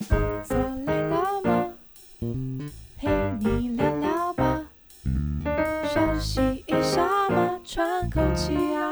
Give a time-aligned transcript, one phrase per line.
[0.00, 1.70] 坐累了吗？
[2.98, 3.08] 陪
[3.40, 4.66] 你聊聊吧，
[5.92, 8.90] 休息一下嘛，喘口气啊。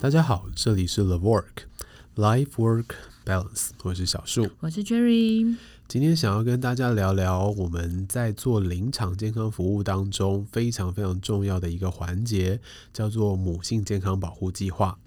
[0.00, 1.66] 大家好，这里是 The Work
[2.16, 2.94] Life Work
[3.24, 5.56] Balance，我是小树，我是 Jerry。
[5.88, 12.60] 今天想要跟大家聊聊我们在做临场健康服务当中非常非常重要的一个环节，
[12.92, 14.98] 叫做母性健康保护计划。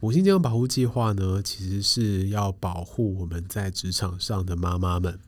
[0.00, 5.18] 母亲健康保护计划呢，其实是要保护我们在职场上的妈妈们。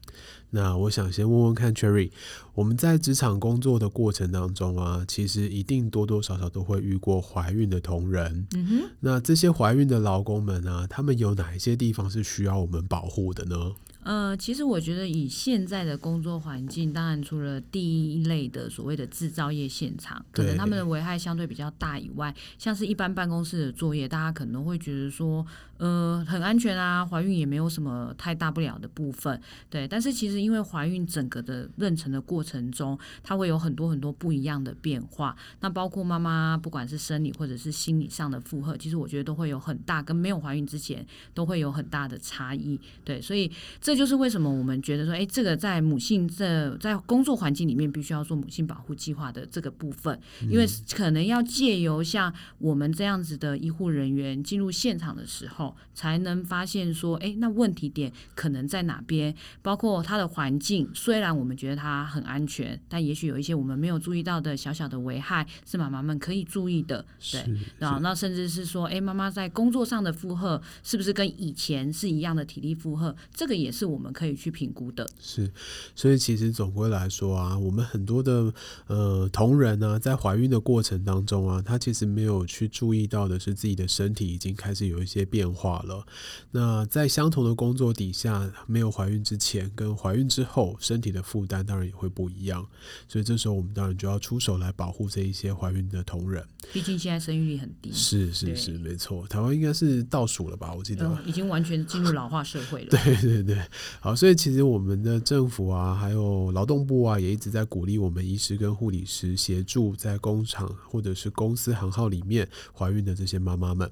[0.52, 2.10] 那我想先问问看，Cherry，
[2.54, 8.46] 我们在职场工作的过程当中啊，其实一定多多少少都会遇过怀孕的同仁。
[8.56, 13.72] 嗯哼，那这些怀孕的劳工们啊，他们有哪一些地方是需要我们保护的呢？
[14.02, 25.44] 呃，其实我觉得以现在的工作环境，当然除了第一类的所谓的制造业现场，可能他们的危害相对比较大以外，像是一般办公室的作业，大家可能会觉得说，
[25.76, 29.86] 呃，很安全啊，怀孕也没有什么太大不了的部分，对。
[29.86, 43.20] 但是其实因为怀孕整个的妊娠的过程中，它会有很多很多不一样的变化，那包括妈妈不管是生理或者是心理上的负荷，其实我觉得都会有很大，跟没有怀孕之前都会有很大的差异，对。
[43.20, 59.34] 所以这就是为什么我们觉得说，哎，这个在母性这在工作环境里面必须要做母性保护计划的这个部分，因为可能要借由像我们这样子的医护人员进入现场的时候，才能发现说，哎，那问题点可能在哪边？
[59.62, 67.04] 包括它的环境，虽然我们觉得它很安全，但也许有一些我们没有注意到的小小的危害，是妈妈们可以注意的。
[67.32, 67.44] 对，
[67.78, 73.14] 然后那甚至是说，哎，妈妈在工作上的负荷是不是跟以前是一样的体力负荷？
[73.34, 75.08] 这个也是我们可以去评估的。
[75.20, 75.50] 是，
[75.94, 78.52] 所以其实总归来说啊，我们很多的
[78.86, 86.06] 呃同仁呢，在怀孕的过程当中啊，他其实没有去注意到的是自己的身体已经开始有一些变化了。
[86.50, 92.66] 那在相同的工作底下，没有怀孕之前跟怀孕之后，身体的负担当然也会不一样。
[93.08, 96.44] 所以这时候我们当然就要出手来保护这一些怀孕的同仁。
[96.72, 97.90] 毕竟现在生育率很低。
[97.92, 100.72] 是是是，没错，台湾应该是倒数了吧？
[100.74, 102.90] 我记得、嗯、已经完全进入老化社会了。
[102.90, 103.62] 对 对对，
[104.00, 113.90] 好，所以其实我们的政府啊，还有劳动部啊，也一直在鼓励我们医师跟护理师协助在工厂或者是公司行号里面怀孕的这些妈妈们。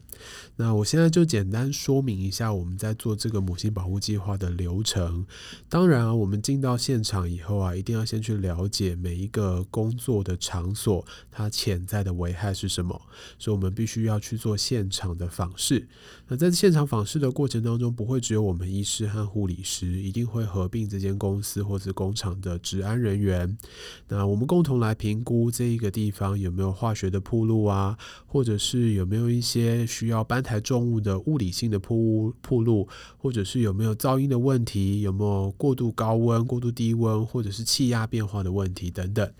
[0.56, 5.24] 那我现在就简单说明一下我们在做这个母性保护计划的流程。
[5.68, 13.00] 当然啊，我们进到现场以后啊，一定要先去了解每一个工作的场所它潜在的危害是什么，
[13.38, 15.86] 所以我们必须要去做现场的访视。
[16.26, 23.58] 那在现场访视的过程当中，不会只有我们医师和护理，时一定会合并这间公司或者工厂的治安人员。
[24.08, 39.30] 那我们共同来评估这一个地方有没有化学的铺路啊，或者是有没有一些需要搬抬重物的物理性的铺铺路，或者是有没有噪音的问题，有没有过度高温、过度低温，或者是气压变化的问题等等。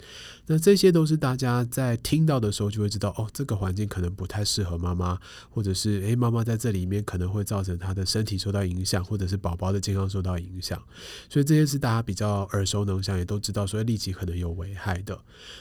[0.49, 5.19] 那这些都是大家在听到的时候就会知道，哦，这个环境可能不太适合妈妈，
[5.51, 10.83] 或者是诶，妈妈在这里面可能会造成她的身体受到影响，或者是宝宝的健康受到影响。
[11.29, 15.19] 所以这些是大家比较耳熟能详，也都知道，所以立即可能有危害的。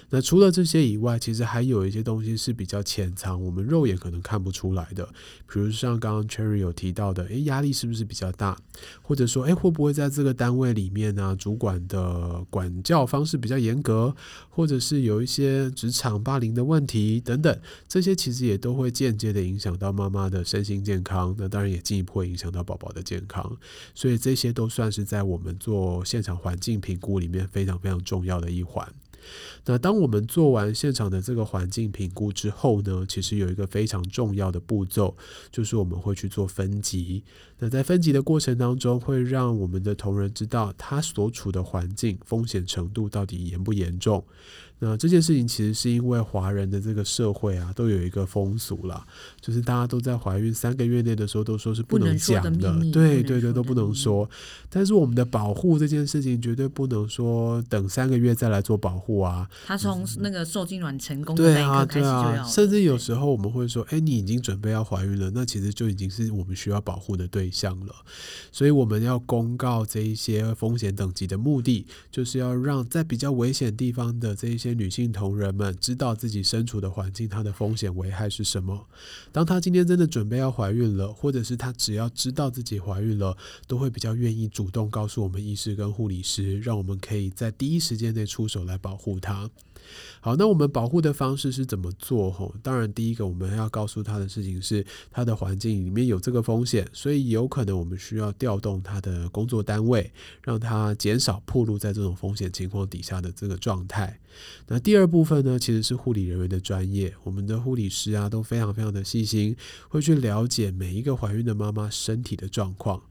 [0.09, 5.05] 那除了这些以外，其实还有一些东西是比较潜藏，我们肉眼可能看不出来的。
[5.51, 8.57] 比如像刚刚 Cherry 有提到的，诶，压力是不是比较大？
[9.01, 14.15] 或者说，诶，会不会在这个单位里面呢，主管的管教方式比较严格，
[14.49, 23.57] 或者是有一些职场霸凌的问题等等，这些其实也都会间接的影响到妈妈的身心健康，那当然也进一步会影响到宝宝的健康，
[23.93, 28.87] 所以这些都算是在我们做现场环境评估里面非常非常重要的一环。
[29.65, 35.17] 那当我们做完现场的这个环境评估之后呢，其实有一个非常重要的步骤，
[35.51, 37.23] 就是我们会去做分级。
[37.59, 44.23] 那在分级的过程当中，会让我们的同仁知道他所处的环境风险程度到底严不严重。
[44.79, 49.03] 那这件事情其实是因为华人的这个社会啊，都有一个风俗啦，
[49.41, 54.29] 就是大家都在怀孕三个月内的时候都说是不能讲的，的对对对，都不能说。
[54.69, 59.49] 但是我们的保护这件事情绝对不能说等三个月再来做保护啊。
[59.65, 67.95] 他从那个受精卵成功的那一刻开始就要，对啊，甚至有时候我们会说，哎，你已经准备要怀孕了，那其实就已经是我们需要保护的对象了。
[68.51, 74.66] 所以我们要公告这一些风险等级的目的，就是要让在比较危险地方的这一些。
[74.73, 78.87] 女性同仁们知道自己身处的环境，它的风险危害是什么。
[79.31, 83.37] 当她今天真的准备要怀孕了，或者是她只要知道自己怀孕了，
[83.67, 89.49] 都会比较愿意主动告诉我们医师跟护理师，让我们可以在第一时间内出手来保护她。
[90.19, 92.31] 好，那我们保护的方式是怎么做？
[92.31, 100.11] 吼，当然第一个我们要告诉他的事情是，他的环境里面有这个风险，所以有可能我们需要调动他的工作单位，
[100.43, 104.19] 让他减少暴露在这种风险情况底下的这个状态。
[104.67, 109.55] 那第二部分呢，其实是护理人员的专业，我们的护理师啊都非常非常的细心，
[109.89, 113.01] 会去了解每一个怀孕的妈妈身体的状况。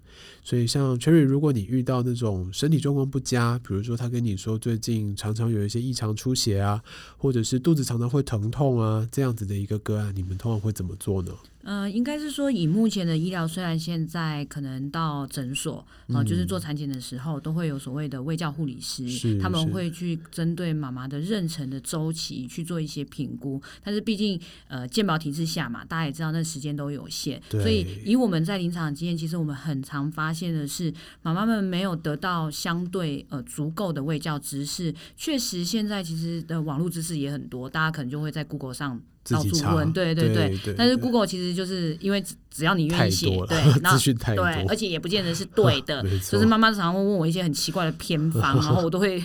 [0.43, 6.83] 所以，像 Cherry，如果你遇到那种身体状况不佳，比如说他跟你说最近常常有一些异常出血啊，
[7.17, 11.33] 或者是肚子常常会疼痛啊，这样子的一个个案，你们通常会怎么做呢？
[11.67, 23.61] 呃，应该是说，以目前的医疗，虽然现在可能到诊所啊、呃，就是做产检的时候，都会有所谓的卫教护理师，他们会去针对妈妈的妊娠的周期去做一些评估。
[23.83, 34.95] 但是毕竟呃，健保体制下嘛，大家也知道那时间都有限，所以以我们在临场经验，其实我们很常发现的是，妈妈们没有得到相对呃足够的卫教知识。
[35.17, 39.03] 确实，现在其实的网络知识也很多，大家可能就会在 Google 上。
[39.31, 49.23] 到处问，对对对，但是 Google 其实就是因为只要你愿意写，对， 资讯太多，对，而且也不见得是对的， 就是妈妈常常会问我一些很奇怪的偏方， 然后我都会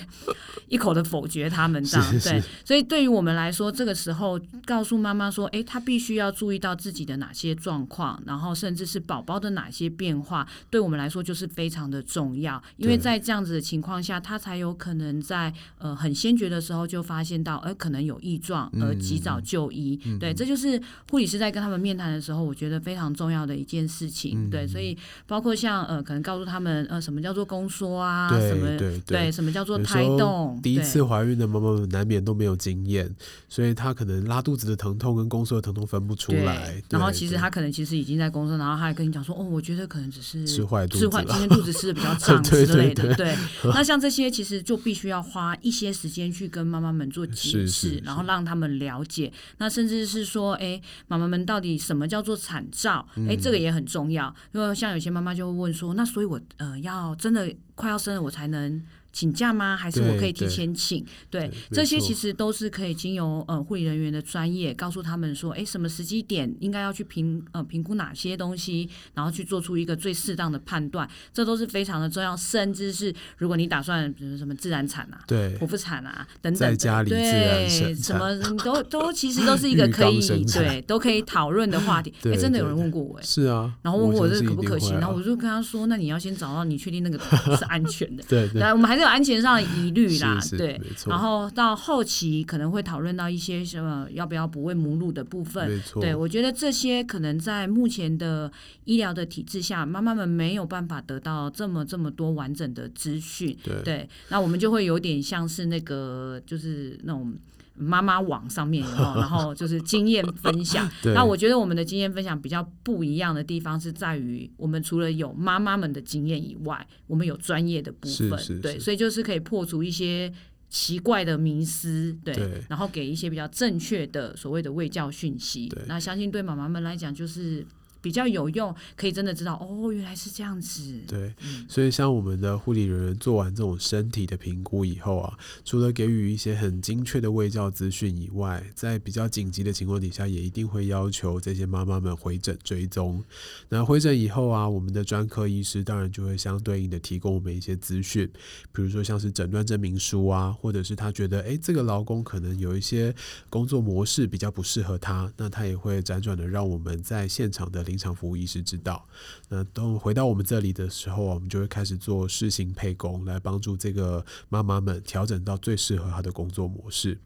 [0.68, 19.91] 一口的否决他们这样，对，所以对于我们来说，这个时候告诉妈妈说，哎，她必须要注意到自己的哪些状况，然后甚至是宝宝的哪些变化，对我们来说就是非常的重要，因为在这样子的情况下，她才有可能在呃很先觉的时候就发现到，呃可能有异状而及早就医。
[20.06, 24.48] 嗯、对，这就是护理师在跟他们面谈的时候，我觉得非常重要的一件事情。
[24.48, 24.98] 嗯、对，所以
[25.28, 30.60] 包括像呃，可能告诉他们呃，什么叫做宫缩啊，对什么对，什么叫做胎动。
[30.62, 33.14] 第一次怀孕的妈妈们难免都没有经验，
[33.50, 36.82] 所以她可能拉肚子的疼痛跟宫缩的疼痛分不出来。
[36.90, 43.04] 然后其实她可能其实已经在宫缩，然后她还跟你讲说，哦，我觉得可能只是吃坏肚子，吃坏今天肚子吃的比较 胀之类的。
[43.04, 49.32] 对，对，对，对，那像这些其实就必须要花一些时间去跟妈妈们做解释，然后让他们了解。
[49.58, 50.22] 那甚至是。
[50.32, 53.06] 说，哎，妈妈们到底什么叫做产兆？
[53.28, 54.34] 哎，这个也很重要。
[54.54, 58.82] 因为像有些妈妈就会问说，那所以我呃要真的快要生了，我才能。
[59.14, 59.76] 请假吗？
[59.76, 61.06] 还是我可以提前请？
[61.30, 72.38] 对，这些其实都是可以经由呃护理人员的专业告诉他们说，哎，什么时机点应该要去评呃评估哪些东西，然后去做出一个最适当的判断，这都是非常的重要。
[72.38, 80.22] 甚至是如果你打算比如什么自然产啊，对，剖腹产啊等等，在家里自然，对，什么都都其实都是一个可以
[80.54, 82.14] 对都可以讨论的话题。
[82.24, 87.20] 哎，真的有人问过我，哎，是啊，然后问我这可不可行，然后我就跟他说，那你要先找到你确定那个
[87.58, 89.01] 是安全的， 对对，来我们还是。
[89.02, 98.52] 有安全上的疑虑啦，是是对，然后到后期可能会讨论到一些什么要不要不喂母乳的部分，对，我觉得这些可能在目前的
[98.86, 107.34] 医疗的体制下，妈妈们没有办法得到这么这么多完整的资讯，对，那我们就会有点像是那个就是那种。
[107.74, 108.86] 妈妈网上面，
[109.16, 110.90] 然后就是经验分享。
[111.16, 118.62] 那我觉得我们的经验分享比较不一样的地方是在于，我们除了有妈妈们的经验以外，我们有专业的部分。
[118.62, 120.32] 对，所以就是可以破除一些
[120.70, 125.72] 奇怪的迷思，对，然后给一些比较正确的所谓的卫教讯息。
[125.88, 127.66] 那相信对妈妈们来讲，就是。
[128.02, 131.02] 比较有用，可以真的知道哦，原来是这样子。
[131.08, 131.34] 对，
[131.70, 143.24] 所以像我们的护理人员做完这种身体的评估以后啊，除了给予一些很精确的卫教资讯以外，在比较紧急的情况底下，也一定会要求这些妈妈们回诊追踪。
[143.70, 148.28] 那回诊以后啊，我们的专科医师当然就会相对应的提供我们一些资讯，
[148.72, 153.14] 比如说像是诊断证明书啊，或者是他觉得诶，这个劳工可能有一些
[153.50, 157.86] 工作模式比较不适合他，那他也会辗转的让我们在现场的。
[157.92, 159.06] 临床服务医师知道，
[159.50, 167.20] 那等回到我们这里的时候，我们就会开始做适性配工，来帮助这个妈妈们调整到最适合她的工作模式。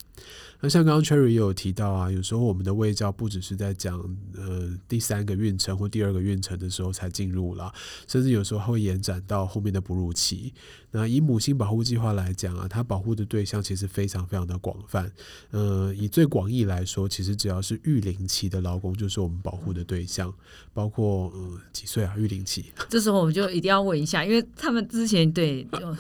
[0.61, 3.99] 那像刚刚 Cherry 也有提到啊，有时候我们的卫教不只是在讲
[4.35, 7.73] 呃第三个孕程或第二个孕程的时候才进入了，
[8.07, 10.53] 甚至有时候会延展到后面的哺乳期。
[10.91, 15.11] 那以母亲保护计划来讲啊，它保护的对象其实非常非常的广泛。
[15.51, 20.33] 呃，以最广义来说，其实只要是育龄期的劳工，就是我们保护的对象，
[20.73, 22.15] 包括嗯、呃、几岁啊？
[22.17, 22.67] 育龄期。
[22.87, 25.97] 这时候我们就一定要问一下，因为他们之前对就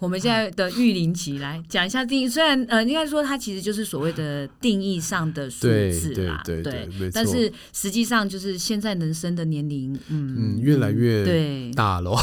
[0.00, 11.70] 我们现在的育龄期来讲一下定义，虽然呃应该说它其就是所谓的定义上的数字啦，对，对，对，对，但是实际上就是现在能生的年龄，嗯嗯，越来越对。
[11.74, 12.16] 大了，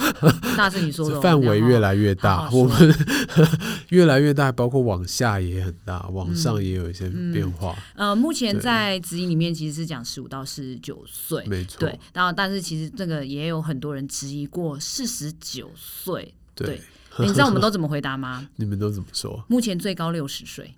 [0.56, 1.60] 大是你说的 范围。
[1.60, 2.94] 越来越大，我们
[3.90, 7.72] 越来越大，包括往下也很大，往上也有一些变化。
[7.96, 11.80] 嗯嗯、呃，目前在指引里面其实是讲十五到四十九岁，没错。
[11.80, 16.80] 对，然后但是其实这个也有很多人质疑过四十九岁对，
[17.18, 18.48] 你知道我们都怎么回答吗？
[18.56, 19.44] 你们都怎么说？
[19.48, 20.74] 目前最高六十岁，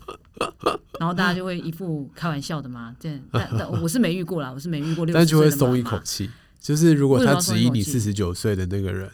[0.98, 2.94] 然后大家就会一副开玩笑的嘛。
[2.98, 6.30] 这但但我是没遇过啦，我是没遇过六十但就会松一口气。
[6.60, 9.08] 就是如果他质疑你四十九岁的那个人，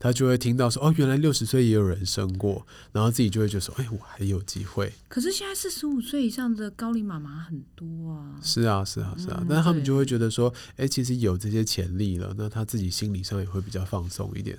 [0.00, 4.92] 他就会听到说哦，原来六十岁也有人生过，然后自己就会觉得说，哎，我还有机会。
[5.06, 8.34] 可是现在四十五岁以上的高龄妈妈很多啊。
[8.42, 14.58] 是啊，是啊，是啊，嗯、但是他们就会觉得说，哎，其实有这些潜力了，那他自己心理上也会比较放松一点。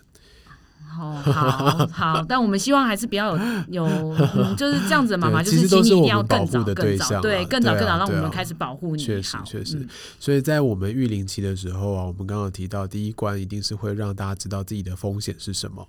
[1.00, 9.02] 哦，好好，但我们希望还是不要有有、嗯， 就是这样子的妈妈，就是请你一定要更早、更早，对，更早、更早，让我们开始保护你。
[9.02, 9.88] 确实，确实。
[10.20, 15.88] 所以在我们育龄期的时候啊，我们刚刚提到第一关一定是会让大家知道自己的风险是什么。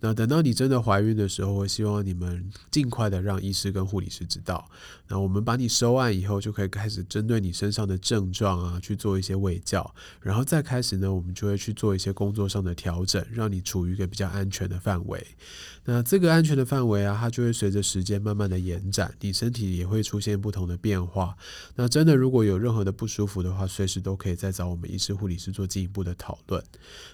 [0.00, 4.64] 那等到你真的怀孕的时候，我希望你们尽快的让医师跟护理师知道。
[5.08, 15.24] 那我们把你收案以后，就可以开始针对你身上的症状啊去做一些卫教，然后再开始呢，我们就会去做一些工作上的调整，让你处于一个比较安全的范围。
[15.86, 21.36] 那这个安全的范围啊，它就会随着时间慢慢的延展，你身体也会出现不同的变化。
[21.74, 26.62] 那真的如果有任何的不舒服的话，随时都可以再找我们医师护理师做进一步的讨论。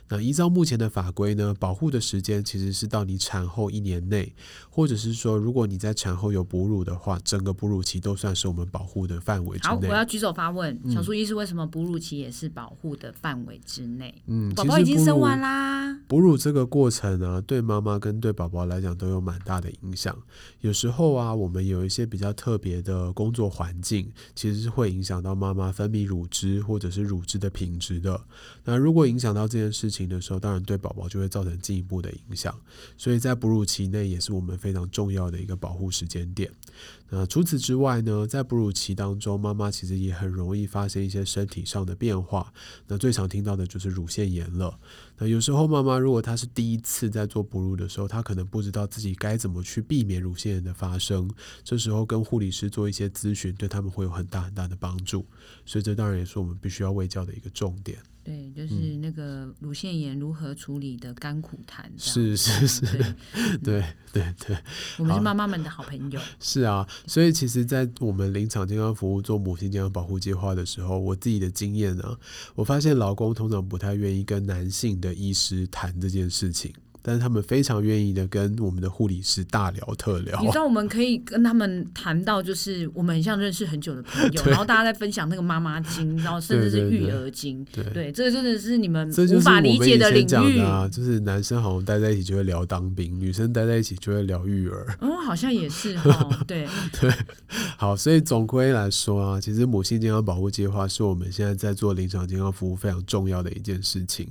[0.09, 4.33] 那依照目前的法规呢，保护的时间其实是到你产后一年内，
[4.71, 9.75] 或者是说如果你在产后有哺乳的话，整个哺乳期都算是我们保护的范围之内。
[9.75, 14.15] 好，我要举手发问，小苏医师，为什么哺乳期也是保护的范围之内？
[14.27, 15.99] 嗯，宝宝已经生完啦。
[16.07, 17.10] 哺乳这个过程
[17.47, 20.17] 对妈妈跟对宝宝来讲都有蛮大的影响。
[20.61, 28.21] 有时候啊，我们有一些比较特别的工作环境，其实是会影响到妈妈分泌乳汁或者是乳汁的品质的。
[28.65, 32.55] 那如果影响到这件事情的时候，当然对宝宝就会造成进一步的影响。
[32.97, 36.51] 所以在哺乳期内也是我们非常重要的一个保护时间点。
[37.13, 42.53] 那除此之外呢，在哺乳期当中，妈妈其实也很容易发生一些身体上的变化。
[42.87, 44.79] 那最常听到的就是乳腺炎了。
[45.19, 51.29] 那有时候妈妈如果她是第一次在做哺乳的时候，她可能不知道自己该怎么去避免乳腺炎的发生。
[51.65, 55.27] 这时候跟护理师做一些咨询，对他们会有很大很大的帮助。
[55.67, 57.99] 所以这当然也是我们必须要喂教的一个重点。
[58.31, 61.91] 对，就是那个乳腺炎如何处理的甘苦谈。
[61.97, 63.03] 是是是，对
[63.65, 64.57] 对对对，
[64.99, 66.21] 我们是妈妈们的好朋友。
[66.39, 72.17] 是啊，所以其实，在我们临场健康服务做母亲健康保护计划的时候，我自己的经验呢，
[72.55, 76.73] 我发现老公通常不太愿意跟男性的医师谈这件事情。
[77.03, 80.41] 但是他们非常愿意的跟我们的护理师大聊特聊。
[80.41, 87.65] 你知道我们可以跟他们谈到，就是我们很像认识很久的朋友， 然后大家在分享那个妈妈经，然后甚至是育儿经。
[87.95, 90.59] 对，这个真的是你们无法理解的领域。
[90.59, 94.87] 啊，就是男生好像待在一起就会聊当兵，女生待在一起就会聊育儿。
[95.01, 96.29] 哦，好像也是哈。
[96.47, 96.69] 对
[97.01, 97.11] 对，
[97.79, 104.29] 好，所以总归来说啊，其实母性健康保护计划是我们现在在做临床健康服务非常重要的一件事情。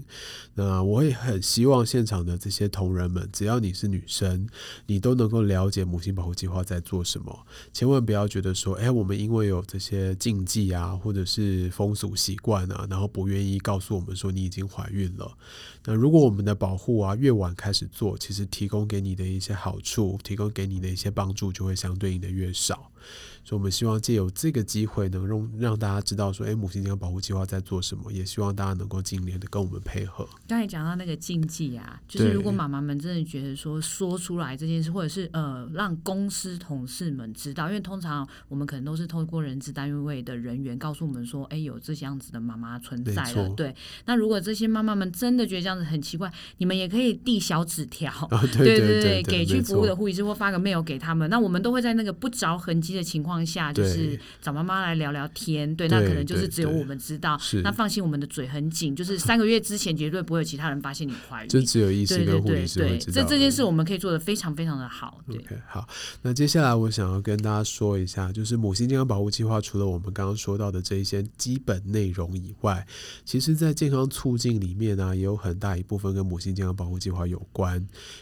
[0.53, 2.58] 那我也很希望现场的这些。
[2.59, 4.47] 些同仁们，只要你是女生，
[4.85, 7.45] 你都能够了解母亲保护计划在做什么。
[7.71, 15.37] 千万不要觉得说，哎，我们因为有这些禁忌啊，或者是风俗习惯啊，然后不愿意告诉我们说你已经怀孕了。
[15.85, 22.91] 那如果我们的保护啊越晚开始做，其实提供给你的一些好处，提供给你的一些帮助就会相对应的越少。
[23.49, 30.23] 所以，我们希望借由这个机会，能让让大家知道说，哎，母亲健康保护计划在做什么，也希望大家能够尽力的跟我们配合。
[30.47, 43.49] 刚才讲到那个禁忌啊，就是如果妈妈们真的觉得说说出来这件事，或者是呃让公司同事们知道，因为通常我们可能都是透过人资单位的人员告诉我们说，哎，有这样子的妈妈存在了。
[43.55, 43.75] 对，
[44.05, 57.37] 那如果这些妈妈们真的觉得这样子很奇怪，你们也可以递小纸条， 哦、对，对，对，对对对，给去服务的护理师或发个 mail 给他们，那我们都会在那个不着痕迹的情况下，就是找妈妈来聊聊天，对，那可能就是只有我们知道。
[57.37, 63.21] 是，那放心，我们的嘴很紧，就是 三个月之前绝对不会有其他人发现你怀孕，就只有医生跟护理师会知道。
[63.21, 65.21] 这这件事我们可以做的非常非常的好。
[65.27, 65.87] 对，OK，好。
[66.21, 72.85] 那接下来我想要跟大家说一下，就是母亲健康保护计划，除了我们刚刚说到的这一些基本内容以外，
[73.25, 77.79] 其实在健康促进里面呢、啊，也有很大一部分跟母亲健康保护计划有关。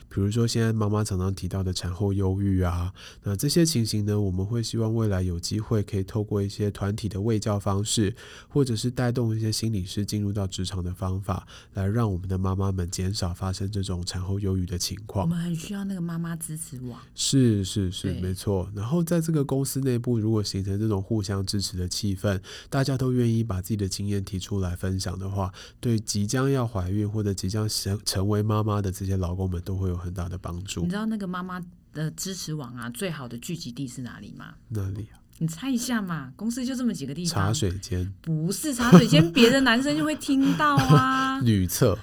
[0.09, 2.91] 比如说，现在妈妈常常提到的产后忧郁啊，
[3.23, 8.15] 那这些情形呢，我们会希望未来有机会可以透过一些团体的卫教方式，
[8.49, 15.25] 或者是带动一些心理师进入到职场的方法，来让我们的妈妈们减少发生这种产后忧郁的情况。
[15.25, 16.99] 我们很需要那个妈妈支持网。
[17.13, 18.69] 是是是，没错。
[18.75, 30.81] 然后在这个公司内部，如果形成这种互相支持的气氛，大家都愿意把自己的经验提出来分享的话，对即将要怀孕或者即将成成为妈妈的这些老公们，都会有很大的帮助。
[30.81, 31.61] 你知道那个妈妈
[31.93, 34.53] 的支持网啊，最好的聚集地是哪里吗？
[34.69, 35.19] 哪里啊？
[35.39, 37.33] 你猜一下嘛，公司就这么几个地方。
[37.33, 38.11] 茶水间？
[38.21, 41.39] 不是茶水间，别的男生就会听到啊。
[41.41, 41.97] 女厕。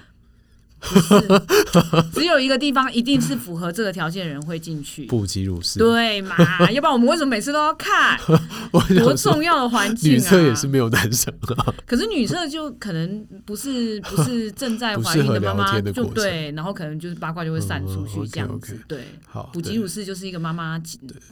[2.13, 5.79] 只有一个地方一定是符合这个条件的人会进去，不挤乳室。
[5.79, 6.35] 对嘛？
[6.71, 8.19] 要不然我们为什么每次都要看？
[8.97, 10.13] 多重要的环境啊！
[10.13, 11.73] 女厕也是没有男生啊。
[11.85, 18.79] 可是女厕就可能不是不是正在 怀孕的妈妈，就对，然后可能就是八卦就会散出去这样子。
[18.87, 20.81] 对，好，补给乳室就是一个妈妈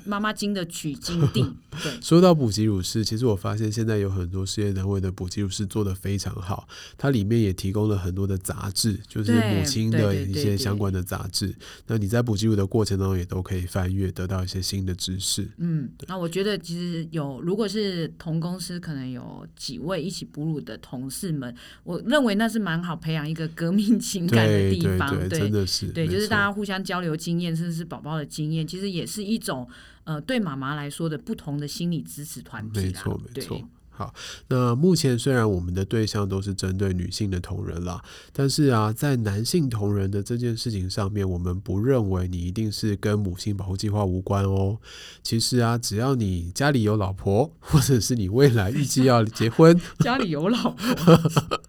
[0.05, 1.45] 妈妈经的取经地。
[1.83, 6.67] 对，说到补给乳室，其实我发现现在有很多事业单位的补给乳室做的非常好，
[6.97, 11.53] 它里面也提供了很多的杂志，就是母亲的一些相关的杂志。
[11.87, 15.49] 那你在补记录的过程当中也都可以翻阅，得到一些新的知识。
[15.57, 25.09] 嗯，那我觉得其实有，如果是同公司可能有几位一起哺乳的同事们，我认为那是蛮好培养一个革命情感的地方。
[25.09, 29.67] 对，对，对，真的是，对，就是大家互相交流经验，甚至是宝宝的经验，其实也是一种
[30.03, 32.81] 呃，对妈妈来说的不同的心理支持团体。
[32.81, 33.61] 没错，没错。
[33.95, 34.13] 好，
[34.47, 44.79] 那目前虽然我们的对象都是针对女性的同仁啦，但是啊，在男性同仁的这件事情上面，我们不认为你一定是跟母亲保护计划无关哦。
[45.21, 51.19] 其实啊，只要你家里有老婆，或者是你未来预计要结婚，家里有老婆。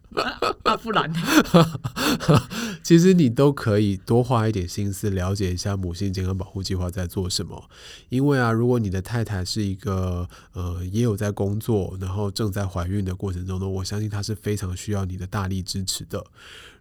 [0.62, 1.12] 啊，不然，
[2.82, 7.68] 其实你都可以多花一点心思了解一下母性健康保护计划在做什么。
[8.08, 16.24] 因为啊，如果你的太太是一个呃也有在工作，然后正在怀孕的过程中呢，我相信她是非常需要你的大力支持的。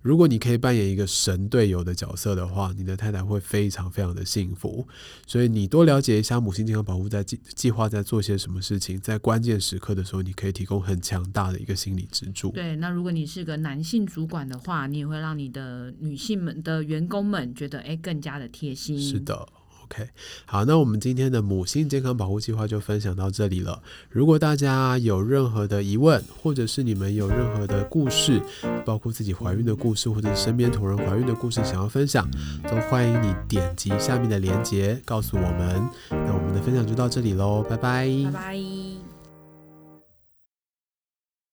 [0.03, 4.85] 如果你可以扮演一个神队友的角色的话，你的太太会非常非常的幸福。
[5.25, 12.51] 所以你多了解一下母亲健康保护在计计划在做些什么事情，在关键时刻的时候，你可以提供很强大的一个心理支柱。
[12.51, 18.99] 对，那如果你是个男性主管的话，你也会让你的女性们的员工们觉得哎更加的贴心。
[18.99, 19.47] 是的。
[20.45, 23.81] 好，那我们今天的母性健康保护计划就分享到这里了。
[24.09, 28.41] 如果大家有任何的疑问，或者是你们有任何的故事，
[28.85, 32.29] 包括自己怀孕的故事，或者是身边同人怀孕的故事，想要分享，
[32.63, 35.89] 都欢迎你点击下面的链接告诉我们。
[36.09, 38.82] 那我们的分享就到这里喽，拜拜，拜拜。